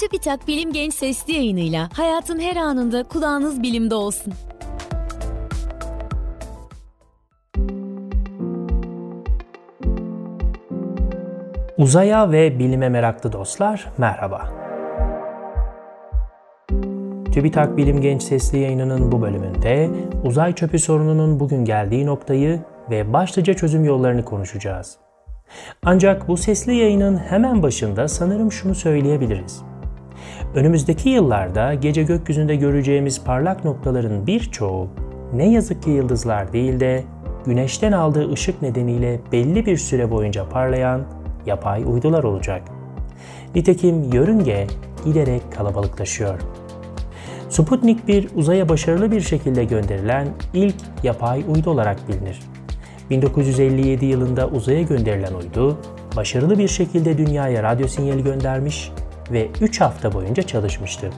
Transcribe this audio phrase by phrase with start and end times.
[0.00, 4.32] TÜBİTAK Bilim Genç Sesli yayınıyla hayatın her anında kulağınız bilimde olsun.
[11.78, 14.48] Uzaya ve bilime meraklı dostlar merhaba.
[17.32, 19.90] TÜBİTAK Bilim Genç Sesli yayınının bu bölümünde
[20.24, 22.60] uzay çöpü sorununun bugün geldiği noktayı
[22.90, 24.96] ve başlıca çözüm yollarını konuşacağız.
[25.82, 29.62] Ancak bu sesli yayının hemen başında sanırım şunu söyleyebiliriz.
[30.54, 34.88] Önümüzdeki yıllarda gece gökyüzünde göreceğimiz parlak noktaların birçoğu
[35.34, 37.04] ne yazık ki yıldızlar değil de
[37.46, 41.02] güneşten aldığı ışık nedeniyle belli bir süre boyunca parlayan
[41.46, 42.62] yapay uydular olacak.
[43.54, 44.66] Nitekim yörünge
[45.04, 46.40] giderek kalabalıklaşıyor.
[47.48, 52.40] Sputnik 1 uzaya başarılı bir şekilde gönderilen ilk yapay uydu olarak bilinir.
[53.10, 55.78] 1957 yılında uzaya gönderilen uydu,
[56.16, 58.92] başarılı bir şekilde dünyaya radyo sinyali göndermiş
[59.32, 61.10] ve 3 hafta boyunca çalışmıştı.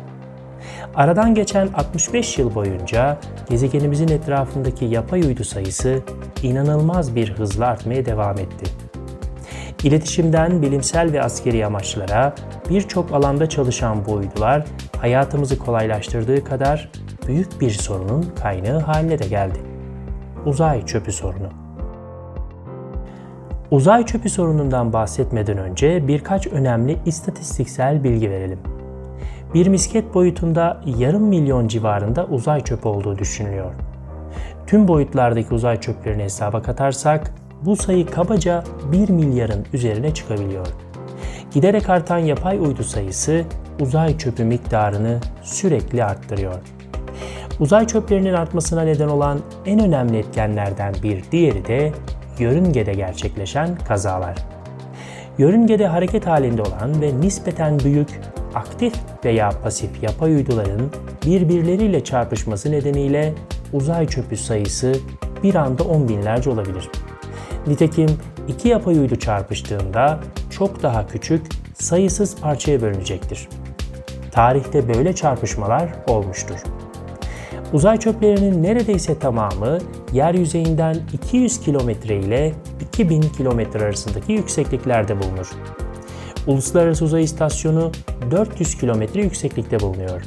[0.94, 3.18] Aradan geçen 65 yıl boyunca
[3.50, 6.02] gezegenimizin etrafındaki yapay uydu sayısı
[6.42, 8.70] inanılmaz bir hızla artmaya devam etti.
[9.84, 12.34] İletişimden bilimsel ve askeri amaçlara
[12.70, 14.64] birçok alanda çalışan bu uydular
[15.00, 16.90] hayatımızı kolaylaştırdığı kadar
[17.26, 19.58] büyük bir sorunun kaynağı haline de geldi.
[20.46, 21.59] Uzay çöpü sorunu.
[23.70, 28.58] Uzay çöpü sorunundan bahsetmeden önce birkaç önemli istatistiksel bilgi verelim.
[29.54, 33.72] Bir misket boyutunda yarım milyon civarında uzay çöpü olduğu düşünülüyor.
[34.66, 40.66] Tüm boyutlardaki uzay çöplerini hesaba katarsak bu sayı kabaca 1 milyarın üzerine çıkabiliyor.
[41.50, 43.44] Giderek artan yapay uydu sayısı
[43.80, 46.58] uzay çöpü miktarını sürekli arttırıyor.
[47.60, 51.92] Uzay çöplerinin artmasına neden olan en önemli etkenlerden bir diğeri de
[52.40, 54.34] yörüngede gerçekleşen kazalar.
[55.38, 58.20] Yörüngede hareket halinde olan ve nispeten büyük
[58.54, 60.90] aktif veya pasif yapay uyduların
[61.26, 63.34] birbirleriyle çarpışması nedeniyle
[63.72, 64.94] uzay çöpü sayısı
[65.42, 66.90] bir anda on binlerce olabilir.
[67.66, 68.08] Nitekim
[68.48, 70.20] iki yapay uydu çarpıştığında
[70.50, 73.48] çok daha küçük sayısız parçaya bölünecektir.
[74.32, 76.58] Tarihte böyle çarpışmalar olmuştur.
[77.72, 79.78] Uzay çöplerinin neredeyse tamamı
[80.12, 85.50] yer yüzeyinden 200 kilometre ile 2000 kilometre arasındaki yüksekliklerde bulunur.
[86.46, 87.92] Uluslararası Uzay İstasyonu
[88.30, 90.22] 400 kilometre yükseklikte bulunuyor.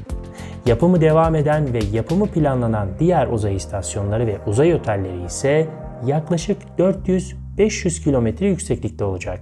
[0.66, 5.68] Yapımı devam eden ve yapımı planlanan diğer uzay istasyonları ve uzay otelleri ise
[6.06, 9.40] yaklaşık 400-500 kilometre yükseklikte olacak.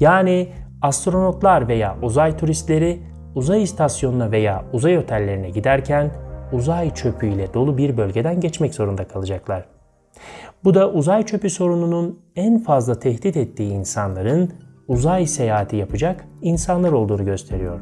[0.00, 0.48] Yani
[0.82, 3.00] astronotlar veya uzay turistleri
[3.34, 6.10] uzay istasyonuna veya uzay otellerine giderken
[6.52, 9.66] uzay çöpüyle dolu bir bölgeden geçmek zorunda kalacaklar.
[10.64, 14.52] Bu da uzay çöpü sorununun en fazla tehdit ettiği insanların
[14.88, 17.80] uzay seyahati yapacak insanlar olduğunu gösteriyor.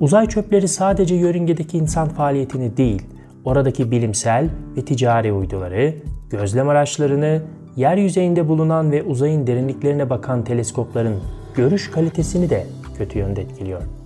[0.00, 3.02] Uzay çöpleri sadece yörüngedeki insan faaliyetini değil,
[3.44, 5.94] oradaki bilimsel ve ticari uyduları,
[6.30, 7.42] gözlem araçlarını,
[7.76, 11.16] yer bulunan ve uzayın derinliklerine bakan teleskopların
[11.54, 12.66] görüş kalitesini de
[12.98, 14.01] kötü yönde etkiliyor.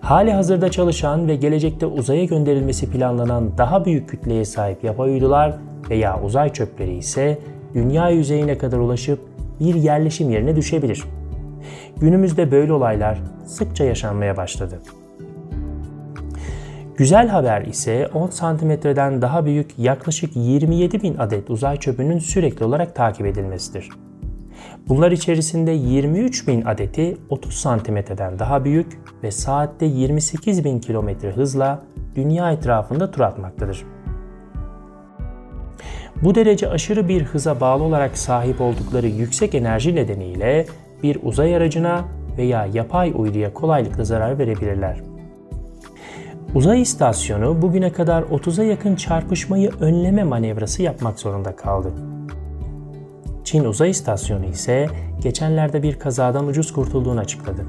[0.00, 5.54] Hali hazırda çalışan ve gelecekte uzaya gönderilmesi planlanan daha büyük kütleye sahip yapay uydular
[5.90, 7.38] veya uzay çöpleri ise
[7.74, 9.18] dünya yüzeyine kadar ulaşıp
[9.60, 11.04] bir yerleşim yerine düşebilir.
[12.00, 14.78] Günümüzde böyle olaylar sıkça yaşanmaya başladı.
[16.96, 22.94] Güzel haber ise 10 santimetreden daha büyük yaklaşık 27 bin adet uzay çöpünün sürekli olarak
[22.94, 23.88] takip edilmesidir.
[24.88, 31.82] Bunlar içerisinde 23 bin adeti 30 santimetreden daha büyük ve saatte 28 bin kilometre hızla
[32.14, 33.84] dünya etrafında tur atmaktadır.
[36.22, 40.66] Bu derece aşırı bir hıza bağlı olarak sahip oldukları yüksek enerji nedeniyle
[41.02, 42.04] bir uzay aracına
[42.38, 45.00] veya yapay uyduya kolaylıkla zarar verebilirler.
[46.54, 51.92] Uzay istasyonu bugüne kadar 30'a yakın çarpışmayı önleme manevrası yapmak zorunda kaldı.
[53.48, 54.86] Çin Uzay İstasyonu ise
[55.22, 57.66] geçenlerde bir kazadan ucuz kurtulduğunu açıkladı.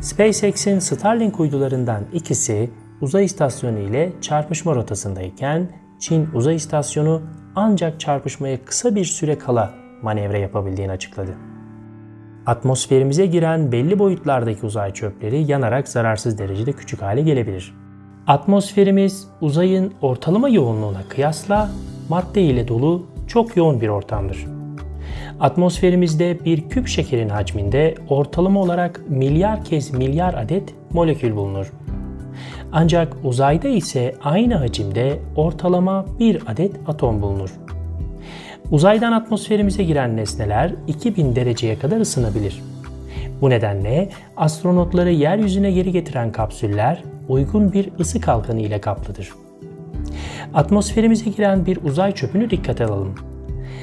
[0.00, 2.70] SpaceX'in Starlink uydularından ikisi
[3.00, 5.68] uzay istasyonu ile çarpışma rotasındayken
[5.98, 7.22] Çin Uzay İstasyonu
[7.54, 11.30] ancak çarpışmaya kısa bir süre kala manevra yapabildiğini açıkladı.
[12.46, 17.74] Atmosferimize giren belli boyutlardaki uzay çöpleri yanarak zararsız derecede küçük hale gelebilir.
[18.26, 21.70] Atmosferimiz uzayın ortalama yoğunluğuna kıyasla
[22.08, 24.59] madde ile dolu çok yoğun bir ortamdır.
[25.40, 31.72] Atmosferimizde bir küp şekerin hacminde ortalama olarak milyar kez milyar adet molekül bulunur.
[32.72, 37.50] Ancak uzayda ise aynı hacimde ortalama bir adet atom bulunur.
[38.70, 42.62] Uzaydan atmosferimize giren nesneler 2000 dereceye kadar ısınabilir.
[43.40, 49.32] Bu nedenle astronotları yeryüzüne geri getiren kapsüller uygun bir ısı kalkanı ile kaplıdır.
[50.54, 53.29] Atmosferimize giren bir uzay çöpünü dikkate alalım.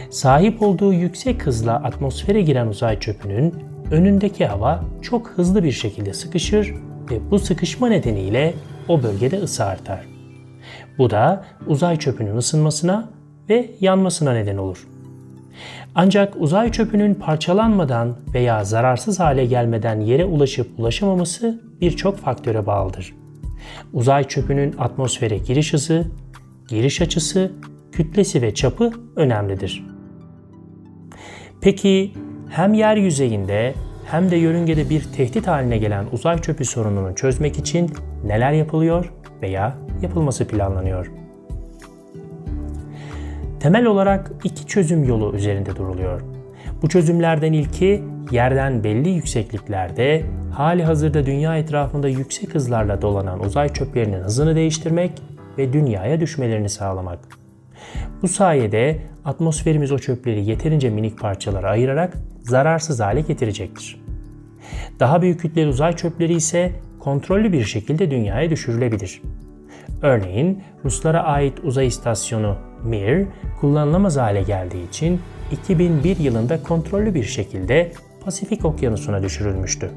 [0.09, 3.53] Sahip olduğu yüksek hızla atmosfere giren uzay çöpünün
[3.91, 6.73] önündeki hava çok hızlı bir şekilde sıkışır
[7.11, 8.53] ve bu sıkışma nedeniyle
[8.87, 10.05] o bölgede ısı artar.
[10.97, 13.09] Bu da uzay çöpünün ısınmasına
[13.49, 14.87] ve yanmasına neden olur.
[15.95, 23.15] Ancak uzay çöpünün parçalanmadan veya zararsız hale gelmeden yere ulaşıp ulaşamaması birçok faktöre bağlıdır.
[23.93, 26.05] Uzay çöpünün atmosfere giriş hızı,
[26.67, 27.51] giriş açısı,
[27.91, 29.96] kütlesi ve çapı önemlidir.
[31.61, 32.13] Peki
[32.49, 33.73] hem yer yüzeyinde
[34.05, 37.91] hem de yörüngede bir tehdit haline gelen uzay çöpü sorununu çözmek için
[38.25, 41.11] neler yapılıyor veya yapılması planlanıyor?
[43.59, 46.21] Temel olarak iki çözüm yolu üzerinde duruluyor.
[46.81, 54.21] Bu çözümlerden ilki yerden belli yüksekliklerde hali hazırda dünya etrafında yüksek hızlarla dolanan uzay çöplerinin
[54.21, 55.11] hızını değiştirmek
[55.57, 57.46] ve dünyaya düşmelerini sağlamak.
[58.21, 64.01] Bu sayede atmosferimiz o çöpleri yeterince minik parçalara ayırarak zararsız hale getirecektir.
[64.99, 69.21] Daha büyük kütleli uzay çöpleri ise kontrollü bir şekilde dünyaya düşürülebilir.
[70.01, 73.25] Örneğin Ruslara ait uzay istasyonu Mir
[73.61, 75.21] kullanılamaz hale geldiği için
[75.51, 77.91] 2001 yılında kontrollü bir şekilde
[78.25, 79.91] Pasifik Okyanusu'na düşürülmüştü.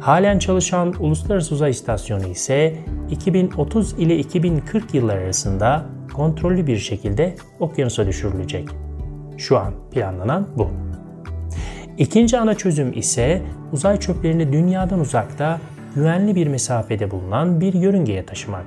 [0.00, 2.76] Halen çalışan Uluslararası Uzay İstasyonu ise
[3.10, 8.68] 2030 ile 2040 yılları arasında kontrollü bir şekilde okyanusa düşürülecek.
[9.36, 10.68] Şu an planlanan bu.
[11.98, 13.42] İkinci ana çözüm ise
[13.72, 15.60] uzay çöplerini dünyadan uzakta
[15.94, 18.64] güvenli bir mesafede bulunan bir yörüngeye taşımak.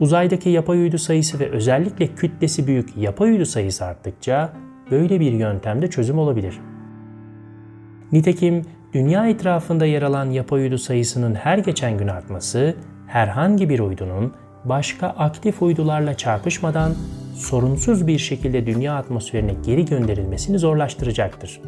[0.00, 4.52] Uzaydaki yapay uydu sayısı ve özellikle kütlesi büyük yapay uydu sayısı arttıkça
[4.90, 6.60] böyle bir yöntemde çözüm olabilir.
[8.12, 8.62] Nitekim
[8.92, 12.74] dünya etrafında yer alan yapay uydu sayısının her geçen gün artması
[13.06, 14.32] herhangi bir uydunun
[14.68, 16.94] başka aktif uydularla çarpışmadan
[17.34, 21.60] sorunsuz bir şekilde dünya atmosferine geri gönderilmesini zorlaştıracaktır.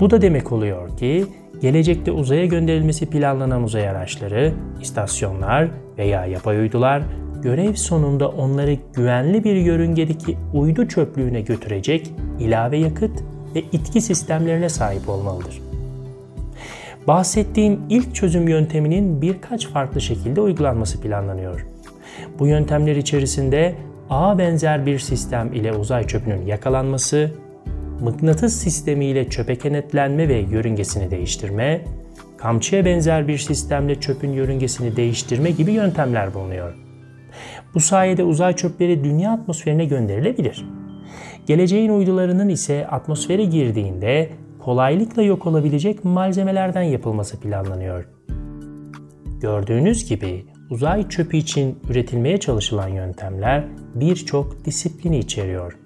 [0.00, 1.26] Bu da demek oluyor ki
[1.60, 5.68] gelecekte uzaya gönderilmesi planlanan uzay araçları, istasyonlar
[5.98, 7.02] veya yapay uydular
[7.42, 12.10] görev sonunda onları güvenli bir yörüngedeki uydu çöplüğüne götürecek
[12.40, 13.22] ilave yakıt
[13.54, 15.60] ve itki sistemlerine sahip olmalıdır.
[17.06, 21.66] Bahsettiğim ilk çözüm yönteminin birkaç farklı şekilde uygulanması planlanıyor.
[22.38, 23.74] Bu yöntemler içerisinde
[24.10, 27.30] ağ benzer bir sistem ile uzay çöpünün yakalanması,
[28.00, 31.80] mıknatıs sistemi ile çöpe kenetlenme ve yörüngesini değiştirme,
[32.36, 36.74] kamçıya benzer bir sistemle çöpün yörüngesini değiştirme gibi yöntemler bulunuyor.
[37.74, 40.68] Bu sayede uzay çöpleri dünya atmosferine gönderilebilir.
[41.46, 48.08] Geleceğin uydularının ise atmosfere girdiğinde kolaylıkla yok olabilecek malzemelerden yapılması planlanıyor.
[49.40, 55.78] Gördüğünüz gibi uzay çöpü için üretilmeye çalışılan yöntemler birçok disiplini içeriyor.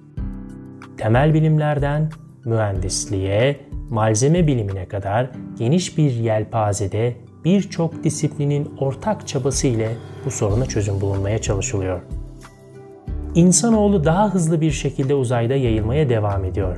[0.96, 2.10] Temel bilimlerden
[2.44, 9.88] mühendisliğe, malzeme bilimine kadar geniş bir yelpazede birçok disiplinin ortak çabası ile
[10.24, 12.00] bu soruna çözüm bulunmaya çalışılıyor.
[13.34, 16.76] İnsanoğlu daha hızlı bir şekilde uzayda yayılmaya devam ediyor.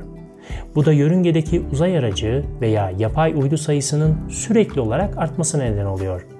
[0.75, 6.34] Bu da yörüngedeki uzay aracı veya yapay uydu sayısının sürekli olarak artmasına neden oluyor.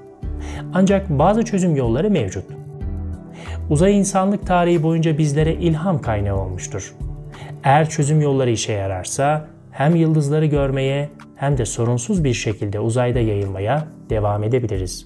[0.73, 2.45] Ancak bazı çözüm yolları mevcut.
[3.69, 6.95] Uzay insanlık tarihi boyunca bizlere ilham kaynağı olmuştur.
[7.63, 13.87] Eğer çözüm yolları işe yararsa hem yıldızları görmeye hem de sorunsuz bir şekilde uzayda yayılmaya
[14.09, 15.05] devam edebiliriz.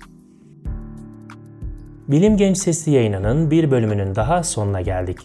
[2.07, 5.17] Bilim Genç Sesli yayınının bir bölümünün daha sonuna geldik.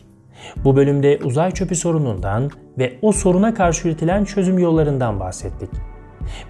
[0.65, 5.71] Bu bölümde uzay çöpü sorunundan ve o soruna karşı üretilen çözüm yollarından bahsettik.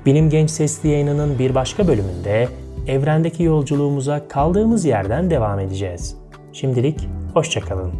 [0.06, 2.48] Bilim Genç Sesli yayınının bir başka bölümünde
[2.86, 6.16] evrendeki yolculuğumuza kaldığımız yerden devam edeceğiz.
[6.52, 7.92] Şimdilik hoşçakalın.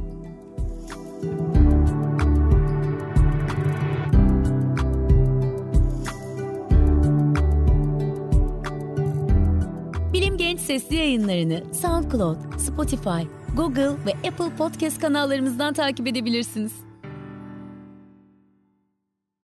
[10.12, 13.26] Bilim Genç Sesli yayınlarını SoundCloud, Spotify,
[13.56, 16.83] Google ve Apple Podcast kanallarımızdan takip edebilirsiniz.